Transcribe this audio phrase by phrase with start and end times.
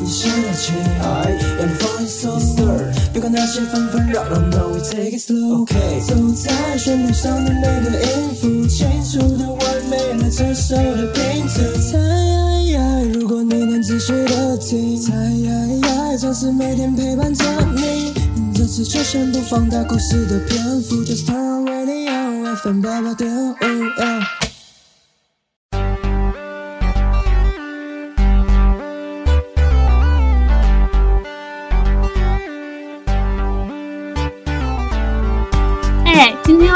[0.00, 5.62] 你先来骑，I'm falling so stir，别管那些纷纷扰扰，No we take it slow。
[5.62, 5.74] OK，。
[6.06, 11.60] 走在旋律上的每个音符，清楚的完美了这首的拼图。
[11.90, 11.98] 猜，
[13.14, 15.12] 如果你能仔细的听，猜，
[16.18, 17.44] 总是每天陪伴着
[17.76, 18.12] 你。
[18.54, 24.41] 这次就先不放大故事的篇幅，Just turn on radio，FM 八八点五。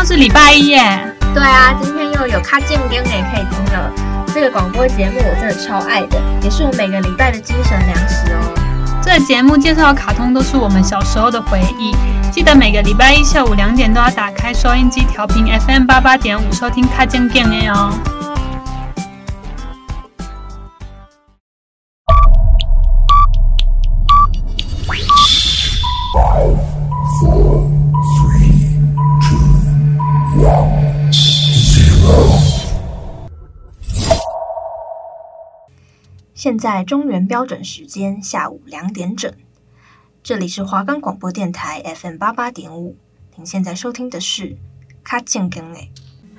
[0.07, 1.01] 是礼拜一耶，
[1.35, 3.93] 对啊，今天又有卡健跟也可以听了。
[4.33, 8.55] 这个广播节目我真的超爱的，也是我每个礼拜的精神粮食哦。
[9.03, 11.93] 这个节目介绍的卡通都是我们小时候的回忆，
[12.31, 17.93] 记得每个礼拜一下午两点都要打开收音机调频 FM 八八点五收听卡健跟 a 哦。
[36.57, 39.31] 现在中原标准时间下午两点整，
[40.23, 42.97] 这里是华冈广播电台 FM 八八点五。
[43.35, 44.57] 您现在收听的是
[45.05, 45.91] 卡健跟诶。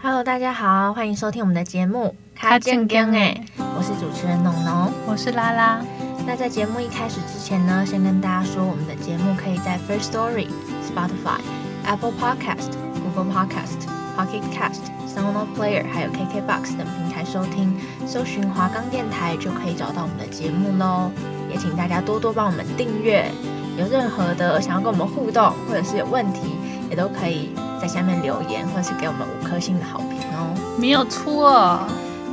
[0.02, 3.46] Hello，大家好，欢迎收听我们的节目卡健跟诶。
[3.60, 5.86] 我是主持人农农，我是拉拉。
[6.26, 10.48] 那在节目一开始之前呢，先跟大家说，我们的节目可以在 First Story、
[10.84, 11.42] Spotify、
[11.86, 12.72] Apple Podcast、
[13.04, 13.86] Google Podcast、
[14.18, 15.07] Pocket Cast。
[15.18, 21.10] Sound Player 还有 KKBOX 等平台收听，搜寻华冈电台就可以找到我们的节目喽。
[21.50, 23.32] 也请大家多多帮我们订阅，
[23.80, 26.52] 有任何的想要跟我们互动，或者是有问题，
[26.92, 27.50] 也都可以
[27.82, 30.54] 在下面留言，或者是给我们五颗星的好评哦。
[30.80, 31.80] 没有错。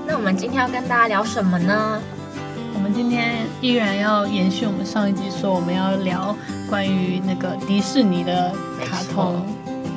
[0.07, 1.99] 那我们今天要跟大家聊什么呢？
[2.75, 6.37] 我们今天依然要延续我们上一集说，我们要聊
[6.69, 8.53] 关于那个迪士尼的
[8.85, 9.43] 卡通。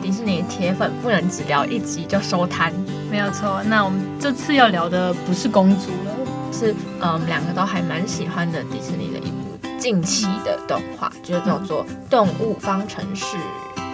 [0.07, 2.71] 迪士尼铁粉不能只聊一集就收摊，
[3.11, 3.61] 没有错。
[3.65, 6.15] 那我们这次要聊的不是公主了，
[6.49, 13.35] 是呃，我们两个都还蛮喜欢的迪士尼的一部近期的动画，就是叫做《动物方程式》。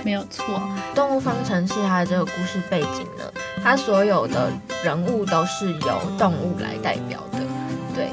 [0.04, 0.46] 没有错，
[0.96, 3.24] 《动物方程式》它的这个故事背景呢，
[3.64, 4.52] 它所有的
[4.84, 7.40] 人物都是由动物来代表的。
[7.96, 8.10] 对，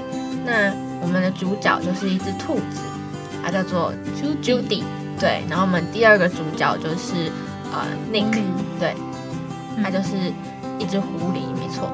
[0.47, 0.73] 那
[1.03, 2.81] 我们的主角就是一只兔子，
[3.45, 3.93] 它叫做
[4.43, 4.85] Judy。
[5.19, 7.31] 对，然后我们第二个主角就是。
[7.73, 8.43] 呃，Nick，
[8.79, 8.95] 对，
[9.83, 10.33] 他就是
[10.79, 11.91] 一只狐狸，没错。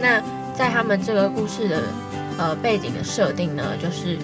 [0.00, 0.20] 那
[0.54, 1.82] 在他们这个故事的
[2.38, 4.18] 呃背景的设定呢，就是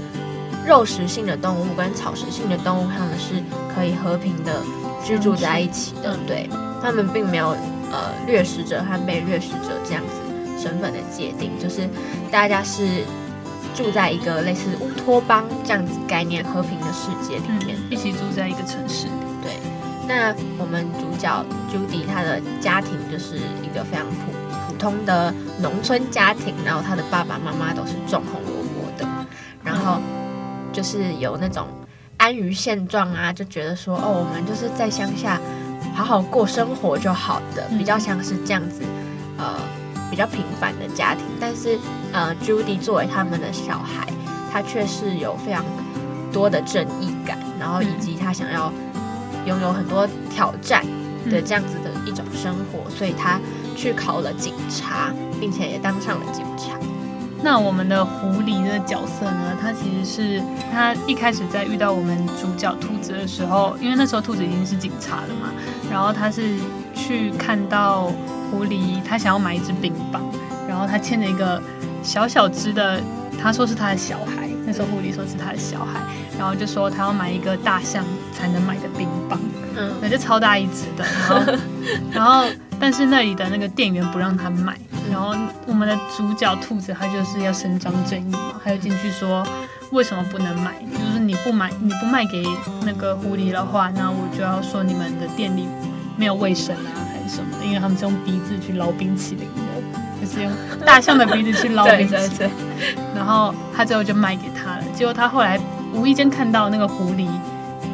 [0.66, 3.42] 肉食性的动物跟草食性的动物，他们是
[3.74, 4.62] 可以和平的
[5.04, 6.16] 居住在一起的。
[6.26, 6.48] 对，
[6.80, 7.48] 他们并没有
[7.90, 11.88] 呃掠食者和被掠食者这样子身份的界定，就是
[12.30, 12.86] 大家是
[13.74, 19.08] 住在一个类似乌托邦这样子概念和平的世界里面，一起住在一个城市。
[20.06, 24.32] 那我们主角 Judy 她的家庭就是一个非常普
[24.68, 29.06] 普通的农村家庭，然后她的爸爸妈妈都是种红萝卜的，
[29.64, 30.00] 然后
[30.72, 31.66] 就是有那种
[32.16, 35.40] 安于现状啊，就觉得说哦，我们就是在乡下
[35.94, 38.82] 好好过生活就好的，比较像是这样子，
[39.38, 39.54] 呃，
[40.10, 41.24] 比较平凡的家庭。
[41.40, 41.78] 但是
[42.12, 44.08] 呃，Judy 作为他们的小孩，
[44.52, 45.64] 他却是有非常
[46.32, 48.72] 多的正义感，然后以及他想要。
[49.46, 50.84] 拥有很多挑战
[51.30, 53.40] 的这样子的一种生活，所以他
[53.76, 56.78] 去考了警察，并且也当上了警察。
[57.44, 59.56] 那我们的狐狸的角色呢？
[59.60, 65.52] 他其实是他一开始在遇到我们主角兔子的时候，因为那时候兔子已经是警察了嘛，
[65.90, 66.56] 然后他是
[66.94, 68.12] 去看到
[68.48, 70.22] 狐狸，他想要买一只冰棒，
[70.68, 71.60] 然后他牵着一个
[72.00, 73.00] 小小只的，
[73.40, 74.48] 他说是他的小孩。
[74.64, 76.00] 那时候狐狸说是他的小孩，
[76.38, 78.04] 然后就说他要买一个大象
[78.42, 79.38] 才能买的冰棒，
[79.76, 81.52] 嗯，那就超大一只的，然后，
[82.12, 82.44] 然后，
[82.80, 84.76] 但是那里的那个店员不让他买，
[85.08, 85.32] 然后
[85.64, 89.46] 我们的主角兔子他就是要伸张正义嘛，他就进去说
[89.92, 92.44] 为什么不能买，就是你不买你不卖给
[92.84, 95.68] 那个狐狸的话，那我就要说你们的店里
[96.16, 97.56] 没有卫生啊还是什么？
[97.60, 99.62] 的，因为他们是用鼻子去捞冰淇淋的。
[100.20, 100.52] 就是用
[100.86, 102.50] 大象的鼻子去捞冰淇淋，
[103.14, 104.84] 然后他最后就卖给他了。
[104.94, 105.58] 结果他后来
[105.92, 107.26] 无意间看到那个狐狸，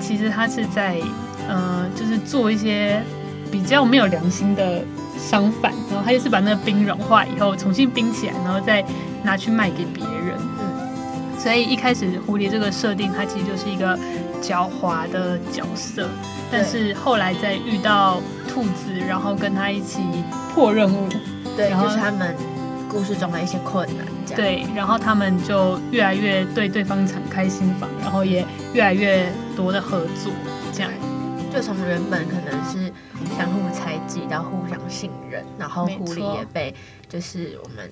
[0.01, 1.01] 其实他是在
[1.49, 3.03] 呃，就是做一些
[3.51, 4.83] 比较没有良心的
[5.19, 8.85] 商贩，然后他就是把那个冰融化以后重新冰起来，然后再
[9.23, 10.37] 拿去卖给别人。
[10.61, 13.99] 嗯，所以一开始蝴蝶这个设定，它其实就是一个
[14.43, 16.09] 狡猾的角色，
[16.51, 20.01] 但是后来再遇到兔子，然后跟他一起
[20.55, 21.09] 破任务。
[21.57, 22.37] 对，就是他们
[22.89, 29.27] 故事中的一些困难，这样对，然后他们就越来越对对方敞开心房，然后也越来越
[29.59, 30.33] 多的合作，
[30.73, 30.93] 这样
[31.53, 32.93] 就从原本可能是
[33.37, 36.73] 相互猜忌到互相信任，然后狐狸也被
[37.09, 37.91] 就是我们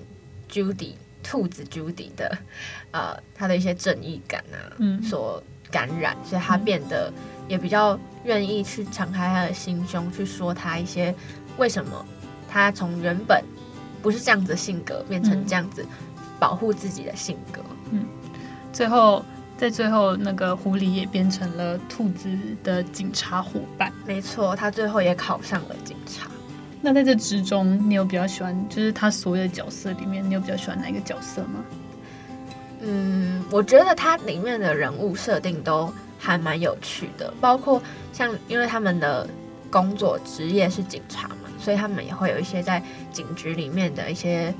[0.49, 2.37] Judy 兔子 Judy 的
[2.91, 7.11] 呃他的一些正义感啊，嗯，所感染，所以他变得
[7.49, 11.13] 也比较愿意去敞开他的心胸，去说他一些
[11.57, 12.05] 为什么
[12.47, 13.43] 他从原本。
[13.99, 15.85] 不是这样子的性格，变成这样子
[16.39, 17.59] 保护自己的性格。
[17.91, 18.05] 嗯，
[18.71, 19.25] 最后
[19.57, 22.29] 在最后，那个狐狸也变成了兔子
[22.63, 23.91] 的警察伙伴。
[24.05, 26.29] 没错，他最后也考上了警察。
[26.79, 31.65] 那在这之中，你有比较喜欢，就是他所有的角色里面，你有比较喜欢哪一个角色吗？
[32.81, 37.81] 嗯，我觉得他里面的人物设定都还蛮有趣的，包括
[38.13, 39.27] 像因为他们的
[39.71, 41.35] 工作职业是警察嘛。
[41.59, 42.81] 所以他们也会有一些在
[43.11, 44.53] 警局里面的一些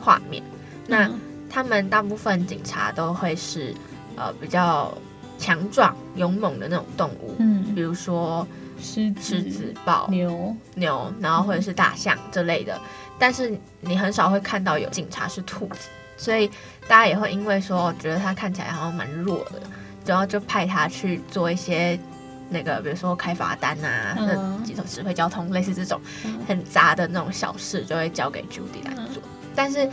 [0.00, 0.42] 画面。
[0.88, 1.08] 那
[1.48, 3.72] 他们大部分警察都会是
[4.20, 4.92] 呃比较
[5.38, 8.46] 强壮、勇猛的那种动物，嗯，比如说
[8.78, 12.78] 狮子、狮子、豹、牛、牛，然后或者是大象这类的。
[13.18, 16.46] 但是你很少会看到有警察是兔子，所以
[16.86, 19.62] 大家也会因为说觉得他看起来好像蛮弱的，
[20.04, 21.98] 然后就派他去做一些。
[22.52, 26.00] 那个，比如说开罚单啊，那几种指挥交通，类似这种
[26.48, 29.22] 很杂的那种小事，就会交给 Judy 来做。
[29.54, 29.88] 但是，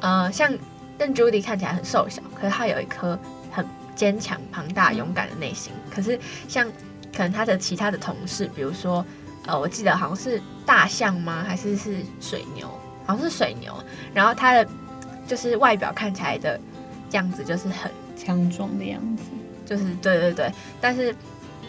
[0.00, 0.52] 呃，像
[0.98, 3.16] 但 Judy 看起来很瘦小，可是他有一颗
[3.52, 3.64] 很
[3.94, 5.72] 坚强、庞大、勇敢的内心。
[5.88, 6.18] 可是，
[6.48, 6.66] 像
[7.14, 9.04] 可能他的其他的同事，比如说，
[9.46, 11.44] 呃，我记得好像是大象吗？
[11.46, 12.66] 还是是水牛？
[13.06, 13.72] 好像是水牛。
[14.12, 14.68] 然后他的
[15.26, 16.58] 就是外表看起来的
[17.12, 19.24] 样子，就是很强壮的样子，
[19.66, 21.14] 就是对对对，但是。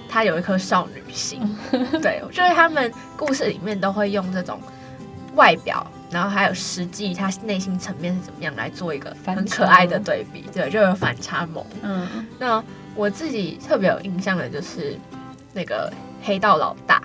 [0.10, 1.40] 他有一颗少女心，
[2.00, 4.60] 对，就是他们故事里面都会用这种
[5.34, 5.84] 外表，
[6.14, 11.66] 然后还有实际他内心层面是怎么样来做一个很可爱的对比，对，就有反差萌。
[11.82, 12.08] 嗯，
[12.40, 12.64] 那
[12.96, 14.96] 我自己特别有印象的就是
[15.52, 17.02] 那个黑道老大，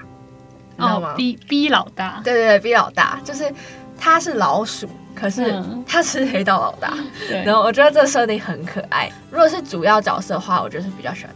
[0.77, 1.13] 你知道吗？
[1.13, 3.19] 哦，B B 老大，对对对，B 老大。
[3.25, 3.53] 就是
[3.99, 6.93] 他是老鼠，可是他是黑道老大，
[7.27, 9.11] 对，然后我觉得这设定很可爱。
[9.31, 11.35] 如果是主要角色的话，我就是比较喜欢。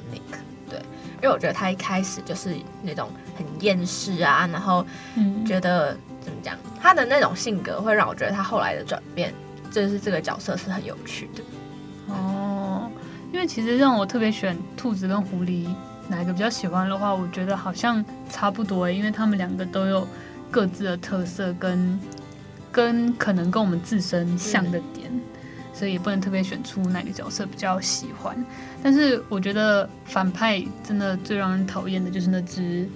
[1.22, 2.52] 因为我觉得他一开始就是
[2.82, 3.08] 那种
[3.38, 4.84] 很厌世啊，然后
[5.46, 9.32] 觉得、嗯、怎么讲，他的那种性格会让我觉得他后来的转变，
[9.70, 11.42] 就是这个角色是很有趣的。
[12.08, 12.90] 哦，
[13.32, 15.66] 因为其实让我特别选兔子跟狐狸
[16.08, 20.06] 哪一个比较喜欢的话，我觉得好像差不多，因为他们两个都有
[20.50, 22.00] 各自的特色跟
[22.70, 25.10] 跟可能跟我们自身像的点。
[25.74, 28.36] 所以也不能特别选出哪个角色比较喜欢，
[28.82, 32.86] 但是我觉得反派真的最让人讨厌的就是那只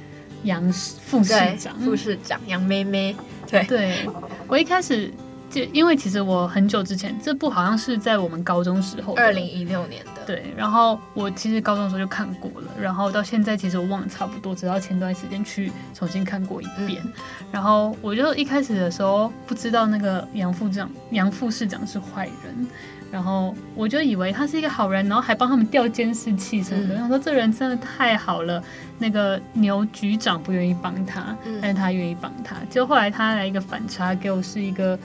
[0.44, 3.16] 杨副市长，副市长杨妹妹。
[3.46, 4.08] 对，对
[4.46, 5.12] 我一开始。
[5.48, 10.26] 就因为其实我很久之前这部好像是在我们高中时候，二零一六年的。
[10.26, 17.00] 对，然后我其实高中的时候就看过了，然后到现在其实我忘了差不多，直到前段时间去重新看过一遍。
[17.04, 17.12] 嗯、
[17.52, 22.66] 然后我就一开始的时候不知道那个杨副长杨副市长是坏人，
[23.10, 26.94] 然后我就以为他是一个好人，然后还帮他们调监视器什么的。
[26.94, 28.62] 然后说这人真的太好了，
[28.98, 32.56] 那个牛局长不愿意帮他，但是他愿意帮他。
[32.68, 34.98] 就后来他来一个反差，给我是一个。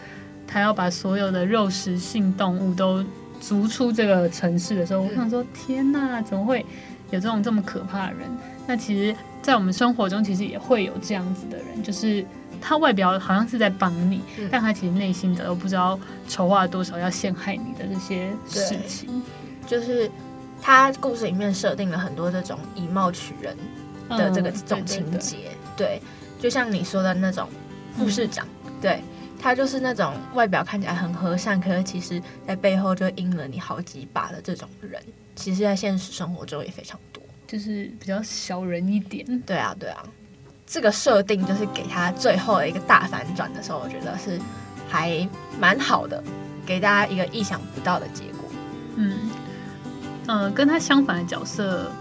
[0.54, 3.02] 他要把所有的肉食性动物都
[3.40, 6.66] 逐出这个城市的时候，我想说：天哪，怎么会
[7.10, 8.30] 有这种这么可怕的人？
[8.68, 12.26] 那其实，在我们生活中，其实也会有这样子的人，就是
[12.62, 19.22] 他外表好像是在帮你，但他其实内心的都不知道筹划了多少要陷害你的这些事情。
[19.68, 20.10] 就是
[20.62, 23.58] 他故事里面设定了很多这种以貌取人
[24.10, 26.02] 的这个、嗯、这种情节，对，
[26.40, 27.50] 就像你说的那种
[27.98, 29.02] 副市长，嗯、对。
[29.44, 35.02] 他就是那种外表看起来很和善，可是其实在背后就阴了你好几把的这种人。
[35.36, 39.26] 其实，在现实生活中也非常多，就是比较小人一点。
[39.44, 40.04] 对啊，对啊，
[40.72, 44.40] 这个设定就是给他最后的一个大反转的时候，我觉得是
[44.88, 45.28] 还
[45.60, 46.24] 蛮好的，
[46.66, 48.50] 给大家一个意想不到的结果。
[48.96, 49.30] 嗯，
[50.28, 51.92] 呃，跟他相反的角色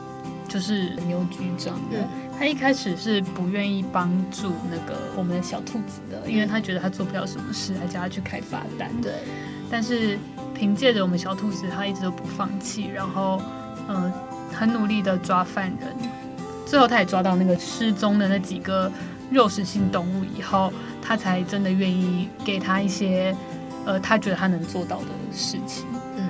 [0.47, 1.99] 就是牛局长对。
[1.99, 2.09] 嗯
[2.41, 8.89] 他一开始是不愿意帮助那个我们的小兔子的，因为他觉得他做不了什么事，还叫他去开罚单。
[9.03, 9.12] 对。
[9.71, 10.19] 但是
[10.55, 13.43] 凭借着我们小兔子，他一直都不放弃，然后
[13.87, 14.11] 呃
[14.55, 15.95] 很努力的抓犯人，
[16.71, 18.89] 最后他也抓到那个失踪的那几个
[19.29, 20.73] 肉食性动物以后，
[21.03, 23.35] 他才真的愿意给他一些
[23.85, 25.85] 呃他觉得他能做到的事情。
[26.17, 26.29] 嗯。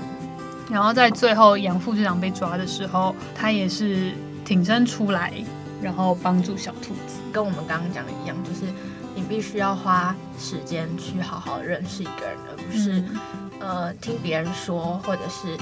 [0.71, 5.31] 然后在最后杨副局长被抓的时候，他也是挺身出来。
[5.83, 8.71] 然后帮助小兔子，跟我们刚刚讲的一样，就是
[9.15, 13.19] 你必须要花时间去好好认识一个人，而不是、嗯、
[13.61, 15.57] 呃听别人说，或者是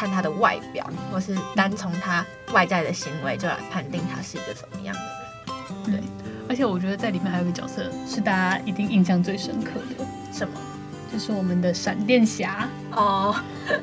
[0.00, 6.00] 看他的外表，或是单从他外在的行为就来判定他是一个怎么样的人。
[6.00, 6.02] 对，
[6.48, 10.54] 而且我觉得在里面还有一个角色是大家一定印象最深刻的，什么？
[11.12, 13.36] 就是我们的闪电侠哦，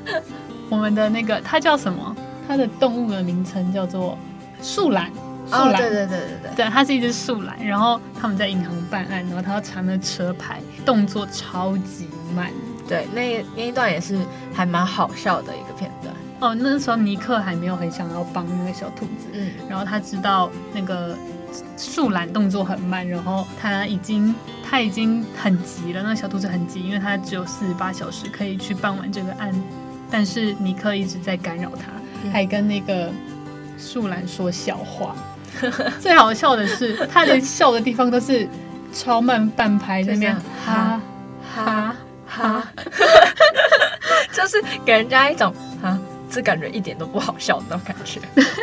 [0.72, 2.16] 我们的那个他叫什么？
[2.48, 4.18] 他的动物的名称叫做
[4.60, 5.12] 树懒。
[5.46, 7.64] 树懒，对对对对对，对，它是一只树懒。
[7.64, 12.52] 然后他们在银行办案，然后他要查那车牌，动作超级慢。
[12.88, 14.20] 对，那那一段也是
[14.54, 16.14] 还蛮好笑的一个片段。
[16.40, 21.16] 哦，那时候尼克还没有很想要帮那个小兔子，嗯，然后他知道那个
[21.76, 29.52] 树懒动作很慢，然后他已经他已经很急了，那个小兔子很急，因为他只有四十八小时可以去办完这个案，
[30.12, 31.92] 但是尼克一直在干扰他，
[32.24, 33.10] 嗯、还跟那个
[33.80, 35.16] 树懒说笑话。
[36.00, 38.48] 最好笑的是，他连笑的地方都是
[38.94, 41.02] 超慢半拍 那边，哈
[41.56, 41.96] 哈
[42.28, 42.64] 哈，
[44.34, 45.98] 就是给人家一种哈，
[46.30, 48.20] 这感觉一点都不好笑的那种感觉。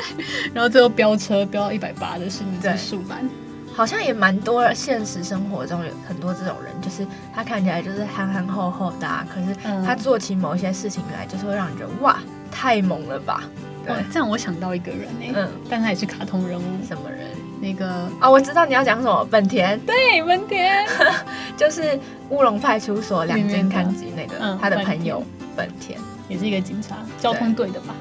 [0.54, 3.28] 然后最后飙车飙到一百八的是你在树懒，
[3.74, 4.72] 好像也蛮多。
[4.72, 12.18] 现实生活中有很多这种人，就是他看起来就是憨憨厚厚的，啊，可是他做起某些事情来，就是会让你觉得哇，
[12.50, 13.42] 太猛了吧。
[13.86, 17.28] 对，这样我想到一个人呢，嗯，但他也是卡通人物，什么人？
[17.64, 20.86] 那个啊、哦，我知道你要讲什么，本田，对，本田，
[21.56, 25.24] 就是乌龙派出所两间看吉那个，嗯、他的朋友
[25.56, 27.94] 本田，也是一个警察，交通队的吧？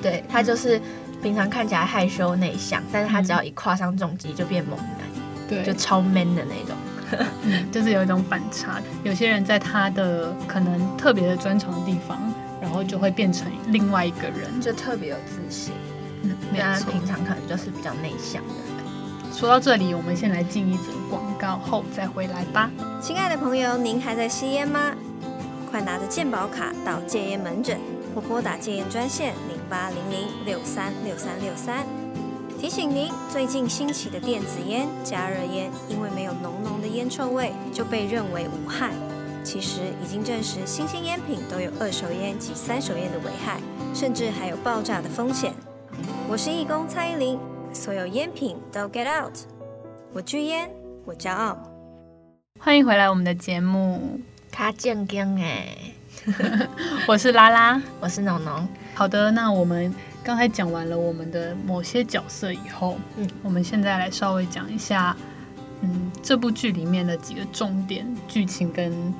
[0.00, 0.80] 对，他就是
[1.22, 8.80] 平常看起来害羞内向，但是他只要一跨上重机就变猛男，对，就超 man 的那种，嗯，就是有一种反差。
[9.04, 12.18] 有些人在他的可能特别的专长的地方。
[12.58, 15.72] 然后就会变成另外一个人，就特别有自信。
[16.22, 16.34] 嗯，
[16.90, 18.54] 平常可能就是比较内向的。
[19.36, 22.70] 说到这里，我们先来进一则广告，后再回来吧。
[23.02, 24.94] 亲爱的朋友，您还在吸烟吗？
[25.70, 27.78] 快拿着健保卡到戒烟门诊
[28.14, 31.84] 或拨打戒烟专线零八零零六三六三六三。
[32.58, 38.90] 提醒您，最近兴起的电子烟、加热烟，因为没有浓浓的烟臭味，就被认为无害。
[39.44, 43.60] 其实已经证实，新兴烟品都有二手烟及三手烟的危害，
[43.92, 45.52] 甚至还有爆炸的风险。
[46.26, 47.38] 我是义工蔡依林，
[47.76, 49.36] 所有烟品都 get out。
[50.14, 50.70] 我拒烟，
[51.04, 51.56] 我骄傲。
[52.58, 54.18] 欢迎回来，我们的节目
[54.50, 55.76] 卡健康哎，
[57.06, 58.66] 我是拉拉，我是农农。
[58.94, 65.14] 好的，那我们刚才讲完了我们的某些角色以后，嗯，我们现在来稍微讲一下，
[65.82, 69.14] 嗯，这部剧里面的几个重点剧情跟。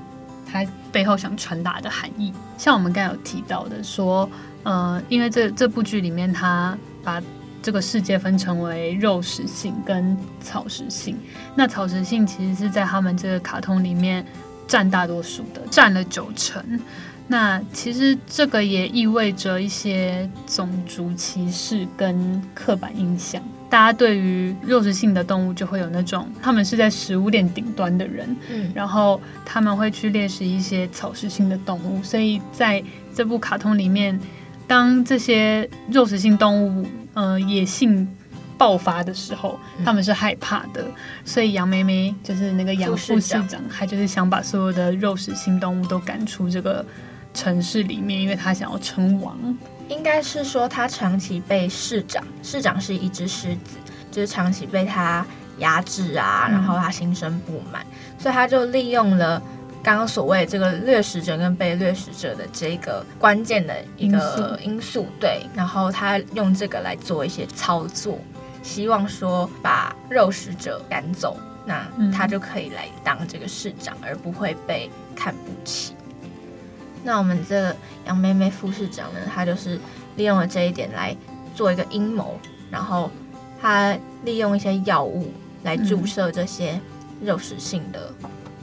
[0.48, 4.30] 它背后想传达的含义，像我们刚才有提到的，说，
[4.62, 7.20] 呃，因为这这部剧里面，他把
[7.66, 11.16] 这个世界分成为肉食性跟草食性。
[11.56, 14.24] 那草食性其实是在他们这个卡通里面
[14.68, 16.62] 占大多数的，占了九成。
[17.26, 23.42] 那其实这个也意味着一些种族歧视跟刻板印象。
[23.68, 32.80] 大家对于肉食性的动物就会有那种，他们是在食物链顶端的人，嗯，然后他们会去猎食一些草食性的动物，所以在
[33.12, 34.16] 这部卡通里面，
[34.66, 38.08] 当这些肉食性动物呃野性
[38.58, 40.84] 爆发的时候，他们是害怕的，
[41.24, 46.84] 所以杨梅梅就是那个杨副市长，他就是想把所有的肉食性动物都赶出这个
[47.34, 49.36] 城市里面，因为他想要称王。
[49.88, 53.76] 应该是说，他长期被市长，市长是一只狮子，
[54.10, 55.24] 就是长期被他
[55.58, 59.40] 压制啊，然后他心生不满，嗯、所以他就利用了
[59.86, 68.18] 刚刚所谓这个掠食者跟被掠食者的这个关键的一个因素，对，然后他用这个来做一些操作，
[68.64, 75.94] 希望说把肉食者赶走，那他就可以来当这个市长，而不会被看不起。
[77.04, 77.76] 那我们这个
[78.06, 79.78] 杨妹妹副市长呢，他就是
[80.16, 81.16] 利用了这一点来
[81.54, 82.36] 做一个阴谋，
[82.72, 83.08] 然后
[83.62, 85.30] 他利用一些药物
[85.62, 86.76] 来注射这些
[87.22, 88.12] 肉食性的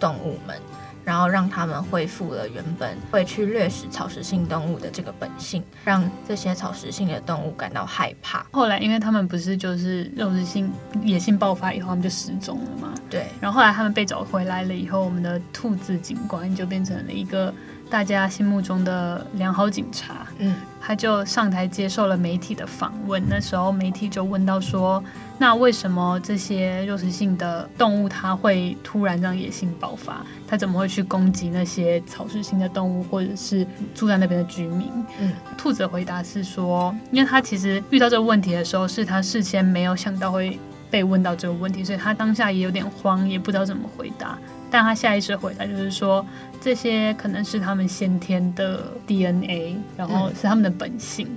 [0.02, 8.46] 动物们，嗯、然后让他们恢复了原本会去掠食草食性动物的这个本性，让这些草食性的动物感到害怕。
[8.52, 12.94] 后来，因为他们不是就是肉食性野性爆发以后，他们就失踪了嘛？
[13.10, 13.28] 对。
[13.42, 17.54] 然后后来他们被找回来了以后，我们的兔子警官就变成了一个。
[17.94, 23.22] 大家心目中的良好警察，嗯，他就上台接受了媒体的访问。
[23.30, 25.02] 那时候媒体就问到说
[25.38, 30.26] ：“那为什么这些肉食性的动物它会突然让野性爆发？
[30.48, 40.60] 它怎么会去攻击那些草食性的动物，或者是住在那边的居民？”嗯，兔子的回答是说：“因为他其实遇到这个问题的时候，是他事先没有想到会
[40.90, 44.36] 被问到这个问题，所以他当下也有点慌，也不知道怎么回答。
[44.74, 46.26] 但他下意识回答就是说，
[46.60, 51.28] 这些可能是他们先天的 DNA，然后是他们的本性。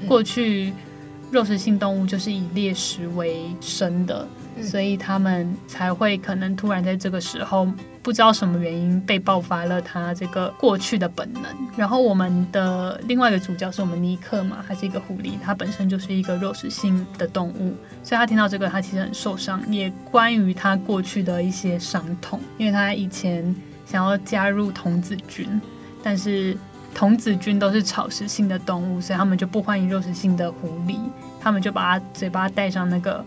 [0.00, 0.72] 嗯、过去
[1.32, 4.24] 肉食性动物就是以猎食为生的。
[4.62, 7.68] 所以他们才会可能突然在这个时候
[8.02, 11.42] 不知道什么原因被爆发了他这个过去的本能。
[11.76, 25.60] 然后我们的另外一个主角是我们尼克嘛，还是一个狐狸，他本身就是一个肉食性的动物，所以他听到这个他其实很受伤，也关于他过去的一些伤痛，因为他以前想要加入童子军，
[26.02, 26.56] 但是
[26.94, 30.98] 童子军都是草食性的动物，所以他们就不欢迎肉食性的狐狸，
[31.40, 33.24] 他们就把他嘴巴戴上那个。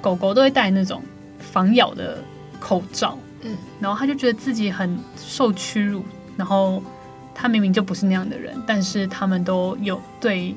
[0.00, 1.02] 狗狗都会戴那种
[1.38, 2.22] 防咬的
[2.58, 6.04] 口罩，嗯，然后他就觉得自己很受屈辱，
[6.36, 6.82] 然后
[7.34, 10.54] 他明明就不是那样的人，但是他们都有对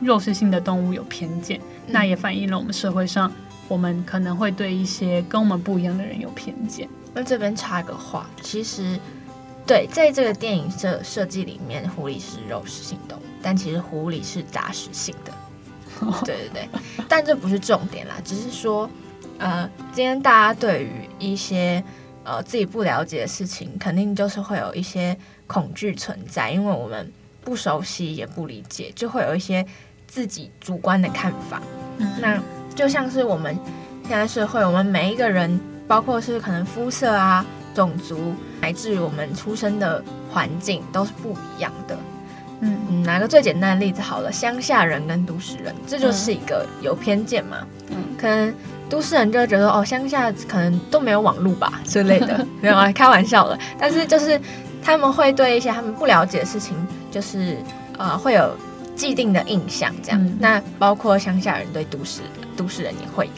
[0.00, 3.32] 肉食性的动物有偏见，嗯，那也反映了我们社会上，
[3.68, 6.88] 我们可能会对一些跟我们不一样的人有偏见。
[7.14, 8.98] 那这边插个话，其实
[9.66, 15.32] 对，在这个电影设设计里面，狐狸是肉食性动物，但其实狐狸是杂食性的。
[16.24, 16.68] 对对对，
[17.08, 18.88] 但这不是重点啦，只是说，
[19.38, 21.82] 呃，今天大家对于一些
[22.24, 27.10] 呃自己不了解的事情，肯定就是会有一些恐惧存在，因为我们
[27.42, 29.64] 不熟悉也不理解，就会有一些
[30.06, 31.62] 自己主观的看法。
[31.98, 32.40] 嗯，那
[32.74, 33.58] 就像是我们
[34.02, 41.96] 现在社会，我们每一个人，包括是可能肤色啊、种族，乃至于我们出生的环境，都是不一样的。
[42.60, 47.58] 嗯嗯，拿个最简单的例子好了，乡下人跟都市人，这就是一个有偏见嘛。
[47.90, 48.52] 嗯，可能
[48.88, 53.58] 都市人就会觉得哦，乡下可能都没有网络吧 之类的，没有啊，开玩笑了。
[53.78, 54.40] 但是就是
[54.82, 56.74] 他们会对一些他们不了解的事情，
[57.10, 57.58] 就是
[57.98, 58.56] 呃会有
[58.94, 60.24] 既定的印象这样。
[60.24, 62.22] 嗯、那包括乡下人对都市
[62.56, 63.28] 都市人也会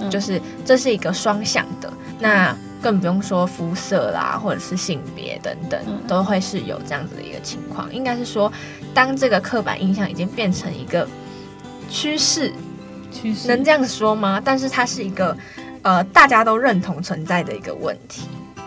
[0.00, 1.92] 有，就是这是一个双向的。
[2.18, 7.90] 那更不用说肤色啦，或者是性别等等，都会是有这样子的一个情况。
[7.94, 8.52] 应该是说，
[8.92, 11.08] 当这个刻板印象已经变成一个
[11.88, 12.52] 趋势，
[13.12, 14.42] 趋势能这样说吗？
[14.44, 15.36] 但是它是一个
[15.82, 18.26] 呃大家都认同存在的一个问题，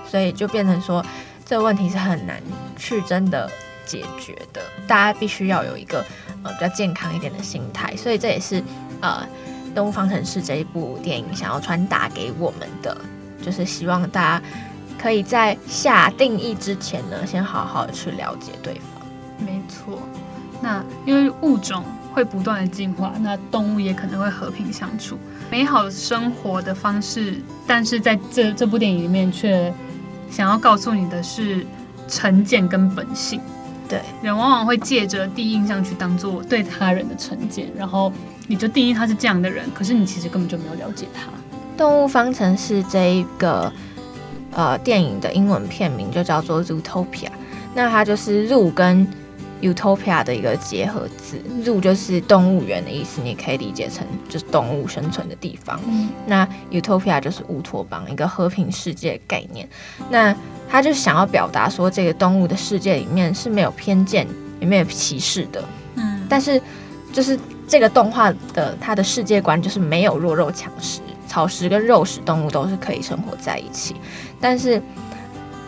[0.10, 1.06] 所以就变成说
[1.46, 2.42] 这个问题是很难
[2.78, 3.52] 去真的
[3.86, 4.62] 解决的。
[4.88, 6.06] 大家必须要有一个
[6.44, 7.94] 呃比较健康一点的心态。
[7.98, 8.64] 所以这也是
[9.02, 9.28] 呃
[9.76, 12.96] 《动物方程式》这一部电影想要传达给我们的。
[13.46, 14.46] 就是希望大家
[14.98, 19.06] 可以在下定义之前呢，先好好的去了解对方。
[19.38, 20.02] 没错，
[20.62, 25.16] 那因为物种会不断的进化，那动物也可能会和平相处，
[25.52, 27.40] 美好生活的方式。
[27.68, 29.72] 但是在这这部电影里面，却
[30.32, 31.64] 想要告诉你的是
[32.08, 33.40] 成见跟本性。
[33.88, 38.12] 对，人往往会借着第一印象去当做对他人的成见，然后
[38.48, 41.30] 你就定义他是这样的人，可是你其实根本就没有了解他。
[41.78, 43.72] 动物方程式这一个
[44.52, 47.30] 呃电影的英文片名就叫做 Zootopia，
[47.74, 49.08] 那它就是 Zoo 跟
[49.62, 55.80] Utopia 的一个结合字，Zoo 就是动物园的意思，你可以理解成就是动物生存的地方。
[55.88, 59.68] 嗯、那 Utopia 就是乌托邦，一个和平世界的概念。
[60.10, 60.36] 那
[60.70, 64.28] 他就想要表达说，这个动物的世界里面是没有偏见
[64.60, 65.64] 也没有歧视的。
[65.96, 66.62] 嗯，但是
[67.12, 71.00] 就是这个动画的它的世界观就是没有弱肉强食。
[71.28, 73.96] 草食跟肉食动物都是可以生活在一起，
[74.40, 74.82] 但是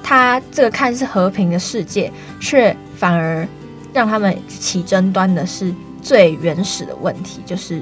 [0.04, 3.48] 它这个看似和平的世界，却反而
[3.93, 7.82] 让他们起争端的是最原始的问题，就是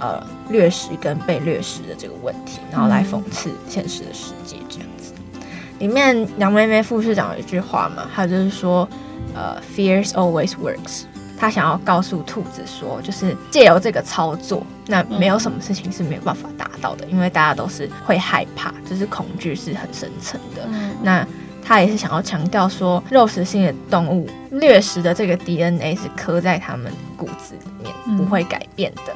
[0.00, 5.12] 呃掠食跟被掠食的这个问题，然后来讽刺现实的世界这样子。
[5.78, 8.88] 里面杨妹妹副市长有一句话嘛，她就是说，
[9.34, 11.02] 呃，fears always works。
[11.38, 20.68] 他想要告诉兔子说，就是借由这个操作，那没有什么事情是没有办法达到的，因为大家都是会害怕，就是恐惧是很深层的。
[21.00, 21.24] 那
[21.64, 29.14] 他也是想要强调说，肉食性的动物掠食的这个 DNA 是刻在他们骨子里面，不会改变的。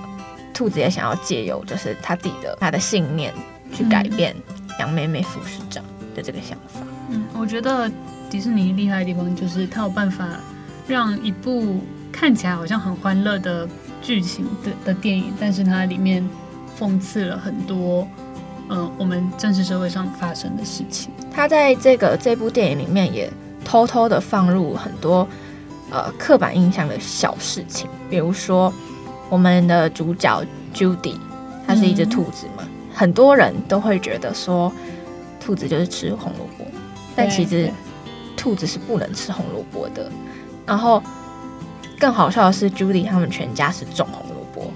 [0.54, 3.34] 兔子也想要借由就是他自己的他的信念
[3.72, 4.36] 去改变
[4.78, 5.82] 杨妹妹副市长
[6.14, 6.86] 的这个想法。
[7.10, 7.90] 嗯，我觉得
[8.30, 10.28] 迪士尼厉害的地方就是他有办法
[10.86, 11.80] 让一部。
[12.12, 13.66] 看起来好像很欢乐的
[14.00, 16.28] 剧情的的电影，但是它里面
[16.78, 18.06] 讽刺了很多，
[18.68, 21.10] 嗯、呃，我们真实社会上发生的事情。
[21.32, 23.28] 他在这个这部电影里面也
[23.64, 25.26] 偷偷的放入很多
[25.90, 28.72] 呃刻板印象的小事情，比如说
[29.28, 30.44] 我们的主角
[30.74, 31.16] Judy，
[31.66, 34.70] 它是一只兔子嘛，嗯、很多人都会觉得说
[35.40, 36.66] 兔子就是吃红萝卜，
[37.16, 37.72] 但其实
[38.36, 40.08] 兔子是不能吃红萝卜的，
[40.66, 41.02] 然后。
[42.02, 44.72] 更好笑的是，Judy 他们全家是种红萝卜，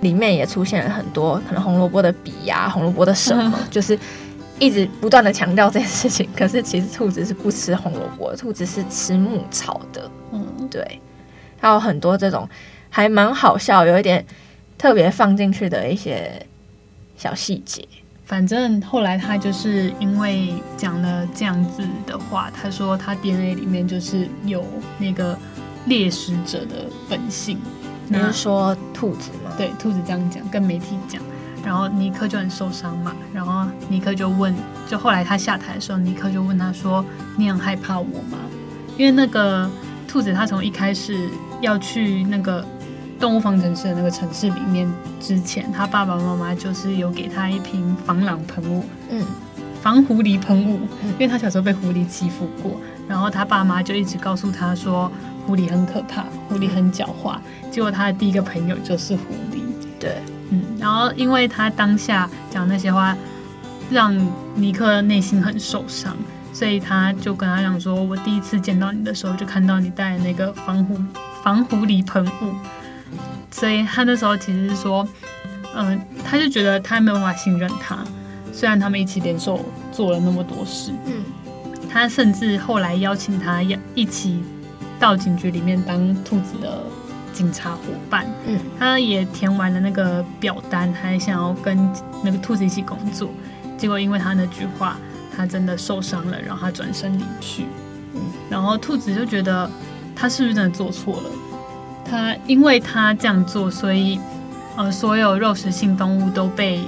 [0.00, 3.98] 里面也出现了很多可能红萝卜的笔呀、啊，红萝卜的什么， 就是
[4.58, 6.26] 一直不断的强调这件事情。
[6.34, 10.10] 可是其实兔子是不吃红萝卜，兔子是吃牧草的。
[10.32, 10.98] 嗯，对。
[11.60, 12.48] 还有很多这种
[12.88, 14.24] 还蛮好笑，有一点
[14.78, 16.46] 特别放进去的一些
[17.18, 17.86] 小细节。
[18.24, 24.64] 反正后来他就是因为讲了这样子的话，他说他 DNA 里面就是有
[24.96, 25.38] 那个
[25.86, 27.58] 猎食者的本性。
[28.08, 29.50] 你是说兔子吗？
[29.56, 31.22] 对，兔子这样讲，跟媒体讲，
[31.64, 33.14] 然后尼克就很受伤嘛。
[33.32, 34.54] 然后尼克就问，
[34.86, 37.02] 就后来他下台的时候，尼克就问他说
[37.38, 38.36] ：“你很害怕我吗？”
[38.98, 39.70] 因为那个
[40.06, 41.30] 兔子他从一开始
[41.62, 42.62] 要去那个
[43.18, 49.24] 动物方程式的那个城市里面之前，他爸爸妈妈就是有给他一瓶防狼喷雾，嗯，
[49.80, 50.80] 防狐狸喷雾，
[51.12, 55.10] 因为他小时候被狐狸欺负过，然后他爸妈就一直告诉他说。
[55.46, 57.38] 狐狸很可怕，狐狸很狡猾。
[57.70, 59.60] 结果他的第一个朋友就是狐狸。
[59.98, 60.16] 对，
[60.50, 63.16] 嗯，然后因为他当下讲那些话，
[63.90, 64.12] 让
[64.54, 66.16] 尼克内心很受伤，
[66.52, 70.98] 所以他就跟他讲说：“我第一次见到你的时候，就看到你带那个防狐
[71.42, 72.52] 防狐狸喷雾。”
[73.50, 75.06] 所以他那时候其实是说，
[75.74, 77.98] 嗯、呃，他就觉得他没有办法信任他，
[78.52, 80.90] 虽然他们一起联手做了那么多事。
[81.06, 81.22] 嗯，
[81.88, 84.42] 他甚至后来邀请他要一起。
[85.02, 86.80] 到警局里面当兔子的
[87.32, 91.76] 警察伙伴，嗯，他也填完了那个表单，还想要跟
[92.22, 93.28] 那个兔子一起工作，
[93.76, 94.96] 结果因为他那句话，
[95.36, 97.66] 他真的受伤了，然后他转身离去，
[98.14, 99.68] 嗯，然后兔子就觉得
[100.14, 101.30] 他是不是真的做错了？
[102.04, 104.20] 他因为他这样做，所以
[104.76, 106.80] 呃，所有肉食性动物都被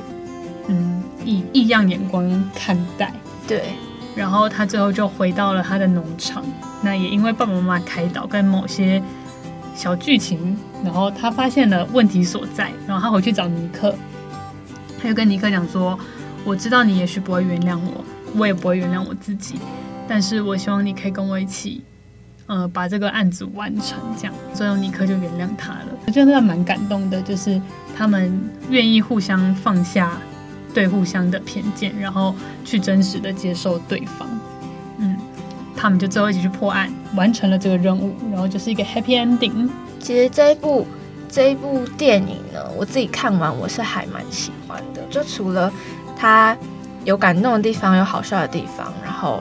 [0.69, 3.13] 嗯以异样眼光看待，
[3.49, 3.75] 对。
[4.15, 6.45] 然后他最后就回到了他的农场。
[6.83, 9.03] 那也因为爸爸妈妈开导跟某些
[9.75, 12.71] 小剧情，然后他发现了问题所在。
[12.87, 13.95] 然后他回去找尼克，
[15.01, 15.99] 他就跟尼克讲说
[16.45, 18.05] ：“我知道你也许不会原谅我，
[18.37, 19.57] 我也不会原谅我自己。
[20.07, 21.83] 但是我希望你可以跟我一起，
[22.47, 23.99] 呃，把这个案子完成。
[24.19, 25.87] 这样，最后尼克就原谅他了。
[26.07, 27.61] 我觉得那蛮感动的，就是
[27.97, 30.19] 他们愿意互相放下。”
[30.75, 32.35] 对互相的偏见，然后
[32.65, 34.29] 去真实的接受对方，
[34.99, 35.17] 嗯，
[35.77, 39.71] 他们就最后一起去破案，完成了这个任务，然后就是一个 happy ending。
[40.01, 40.85] 其实这一部
[41.29, 45.73] 这一部电影呢，我自己看完我是还蛮喜欢的，就除了
[46.17, 46.57] 它
[47.05, 49.41] 有感动的地方，有好笑的地方，然后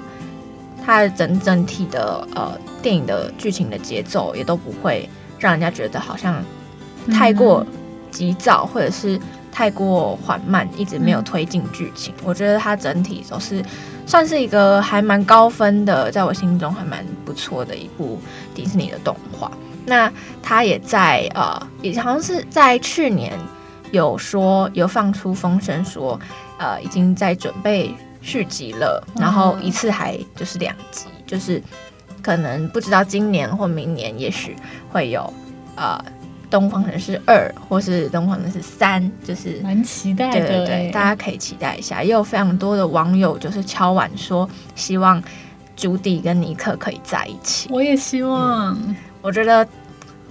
[0.86, 6.44] 它的整整体的呃电影的剧情的节奏也都不会让人家觉得好像
[7.12, 7.66] 太过
[8.12, 9.20] 急躁，嗯、或者是。
[9.54, 12.12] 太过缓慢，一直没有推进剧情。
[12.18, 13.64] 嗯、我觉得它整体都是
[14.08, 18.20] 算是一个还蛮高分的，在我心中还蛮不错的一部
[18.56, 19.52] 迪士尼的动画。
[19.86, 20.12] 那
[20.42, 23.32] 它也在呃，也好像是在去年
[23.92, 26.20] 有说有放出风声说，
[26.58, 31.62] 呃，已经在准备续集了，然后一次还就是两集，就是
[32.24, 34.56] 可能不知道今年或明年也许
[34.92, 35.32] 会有
[35.76, 36.04] 呃。
[36.54, 40.48] 动物方人是二，或是东方人是三，就是蛮期待的。
[40.48, 42.04] 对对对，大家可以期待一下。
[42.04, 45.20] 也有非常多的网友就是敲碗说，希望
[45.76, 47.70] 朱迪跟尼克可以在一起。
[47.72, 48.78] 我也希望。
[48.86, 49.68] 嗯，我觉得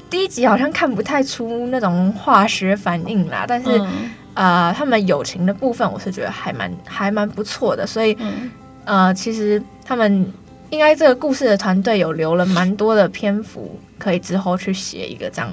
[0.08, 3.88] 第一集好像看不太出那种化学反应啦，但是、嗯、
[4.34, 7.84] 呃，他们友情的部分，我是觉得还蛮还蛮不错的。
[7.84, 8.48] 所以、嗯、
[8.84, 10.32] 呃，其实他们
[10.70, 15.50] 应该这个故事的团队有留了蛮多的篇幅，可以之后去写一个这样。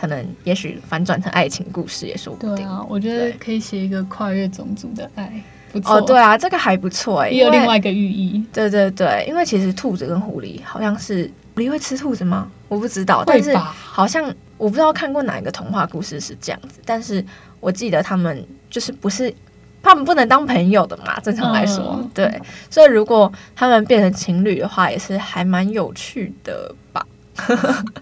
[0.00, 2.54] 可能也许反转成爱情故事也说不定。
[2.56, 5.30] 对啊，我觉得可以写一个跨越种族的爱，
[5.70, 5.96] 不错。
[5.96, 8.42] 哦，对啊，这个还不错哎，也有另外一个寓意。
[8.50, 12.50] 对对对，因为其实兔子跟狐狸好像是狐狸会吃兔子吗？
[12.68, 14.24] 我不知道，但是好像
[14.56, 16.80] 我不知道看过哪一个童话故事是这样子。
[16.86, 17.22] 但是
[17.60, 19.32] 我记得他们就是不是
[19.82, 21.20] 他们不能当朋友的嘛？
[21.20, 22.40] 正常来说，嗯、对。
[22.70, 27.06] 所以如果他们变成情侣的话，也是还蛮有趣的吧？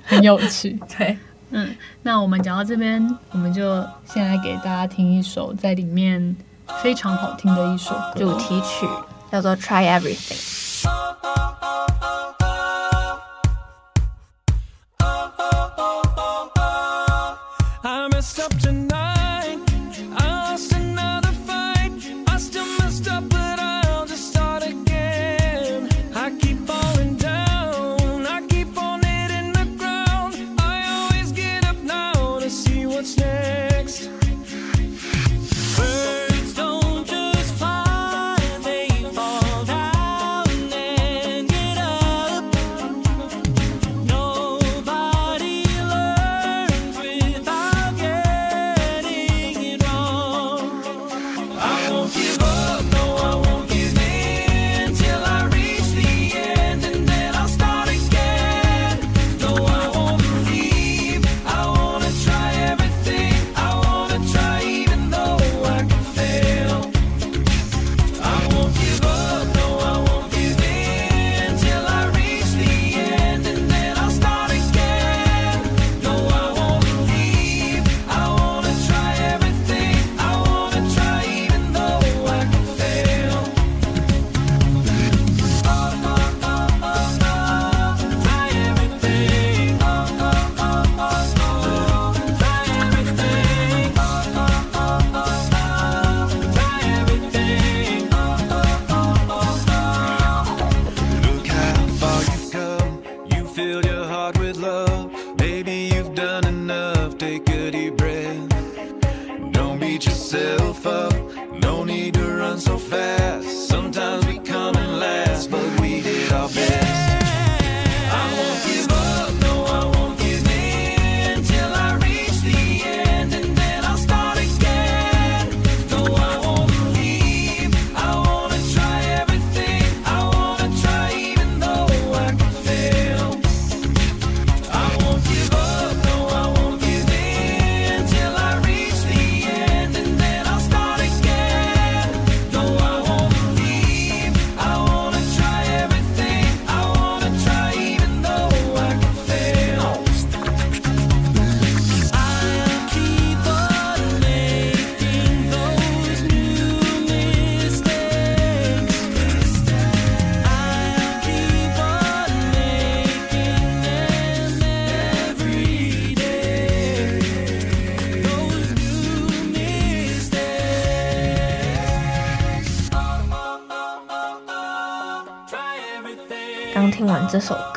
[0.05, 1.17] 很有趣， 对。
[1.51, 6.37] 嗯，那我们讲到这边，我们就先来给大家听一首在里面
[6.83, 8.87] 非常好听的一首，主题曲，
[9.33, 10.85] 叫做《Try Everything》。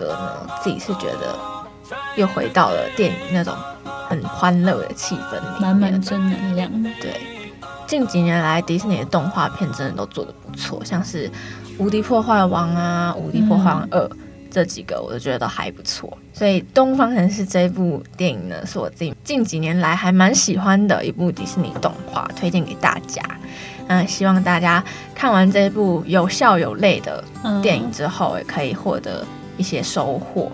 [0.01, 1.37] 歌呢，自己是觉得
[2.15, 3.53] 又回到了电影那种
[4.09, 6.71] 很欢乐的气氛里面，满满正能量。
[6.99, 7.21] 对，
[7.85, 11.29] 近几年来迪士尼的动画片真的都做的不错，像是
[11.77, 13.99] 《无敌破坏王》啊，《无敌破坏王二》
[14.49, 16.17] 这几个，我都觉得都还不错。
[16.33, 23.21] 所以《东方城市》这部电影呢，是我自己近几年来还蛮喜欢的一部迪士尼动画，推荐给大家。
[23.87, 24.81] 嗯，希望大家
[25.13, 27.23] 看完这部有笑有泪的
[27.61, 29.25] 电影之后，也可以获得
[29.61, 30.51] 一些收获。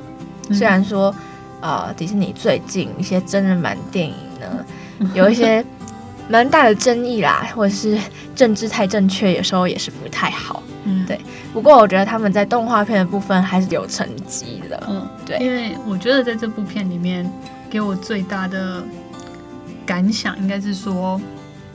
[0.49, 1.13] 嗯虽然说，
[1.61, 4.65] 呃，迪士尼最近一些真人版电影呢，
[5.13, 5.65] 有一些
[6.29, 7.97] 蛮大的争议啦，或者是
[8.35, 10.61] 政治太正确，有时候也是不太好。
[10.83, 11.19] 嗯，对。
[11.53, 14.81] 不过我觉得他们在动画片的部分还是有成绩的。
[14.87, 17.29] 嗯，对因为我觉得在这部片里面，
[17.69, 18.83] 给我最大的
[19.85, 21.19] 感想应该是说，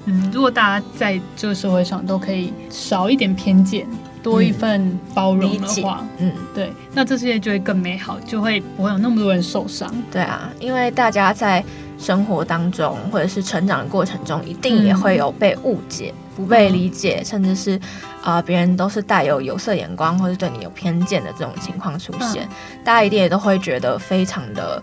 [0.07, 3.87] 嗯，如果大家在这个社会上都可以少一点偏见，
[4.23, 9.93] 多一份包容的话，嗯，对，那这世界就会更美好，就会不会有那么多人受伤。
[10.11, 11.65] 对啊，因为大家在
[11.99, 17.77] 生活当中或者是成长的过程中，一定也会有被误解、嗯、不被理解，甚至是
[18.23, 24.83] 啊、呃、别人都是带有有色眼光或者对你有偏见的这种情况出现，嗯、大家一定也都会觉得非常的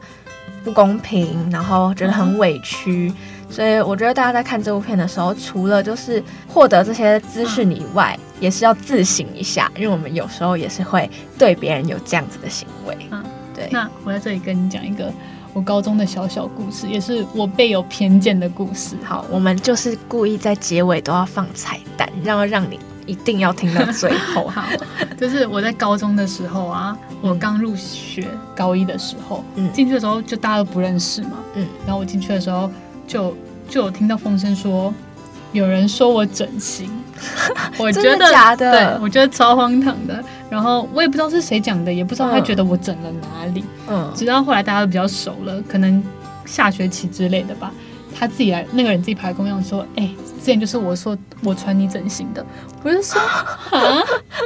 [0.63, 3.09] 不公平，然后觉得很委屈。
[3.09, 3.15] 嗯。
[3.51, 12.97] 所以我觉得大家在看这部片的时候，除了就是获得这些资讯以外，嗯、也是要自省一下，因为我们有时候也是会对别人有这样子的行为。
[13.11, 13.23] 嗯，
[13.53, 13.69] 对。
[13.71, 15.11] 那我在这里跟你讲一个
[15.53, 18.95] 我高中的小小故事，也是我被有偏见的故事。
[19.03, 24.47] 好，我们就是故意在结尾都要放彩蛋，然后让你一定要听到最后。
[24.49, 24.63] 好，
[25.19, 32.69] 就是我在高中的时候啊，我刚入学高一的时候，嗯，进去的时候就大家都不认识嘛，嗯，然后我进去的时候。
[33.09, 33.35] 就
[33.67, 34.93] 就有听到风声说，
[35.51, 36.87] 有人说我整形，
[37.77, 38.71] 我觉得的假的？
[38.71, 40.23] 对，我觉得超荒唐的。
[40.49, 43.63] 然后我也不知道是谁讲的，也不知道他觉得我整了哪里。
[43.87, 46.03] 嗯，直到后来大家都比较熟了，可能
[46.45, 47.71] 下学期之类的吧，
[48.17, 52.43] 他自己来，那个人自己跑来跟我讲说：“哎、欸，之前就是我说我传你整形的。”
[52.81, 53.21] 我就说：
[53.71, 54.01] “啊，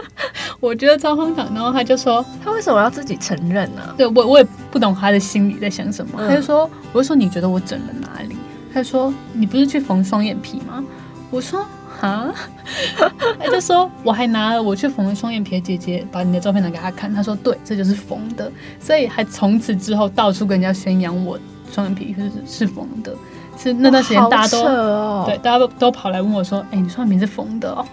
[0.59, 6.13] 我觉得超荒唐。”然后他就说：“他为什么要自己承认呢？”对我我也不懂他的心里在想什么。
[6.17, 8.36] 嗯、他就说：“我就说你觉得我整了哪里？”
[8.73, 10.83] 他说：“你不是去缝双眼皮吗？”
[11.31, 11.65] 我说
[12.07, 12.33] ：“啊。
[13.39, 21.39] ”他就说：“我还拿了我去缝双眼皮的姐姐把你的照片拿给他看。”他说：“对，这就是缝的。”所以还从此之后到处跟人家宣扬我
[21.71, 23.15] 双眼皮是是缝的。
[23.57, 27.85] 是那段时间大家都、哦、对大家都都跑来问我说：“哎、欸，你双眼皮是缝的哦？”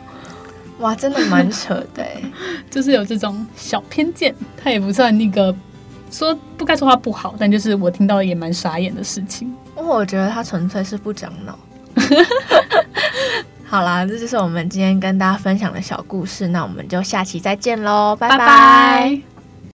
[0.80, 2.02] 哇，真的蛮扯的，
[2.70, 4.34] 就是有这种小偏见。
[4.56, 5.54] 他也不算那个
[6.10, 9.54] 说不该说话不好，但就是我听到也蛮傻眼的事情。
[9.76, 11.58] 我觉得他纯粹是不长脑。
[13.70, 18.36] 好啦，这就是我们今天跟大家分享的小故事，那我们就下期再见喽，拜拜。
[18.36, 19.29] 拜拜。